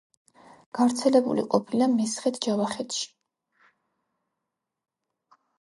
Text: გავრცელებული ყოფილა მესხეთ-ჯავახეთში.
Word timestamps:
გავრცელებული 0.79 1.43
ყოფილა 1.51 1.89
მესხეთ-ჯავახეთში. 1.93 3.05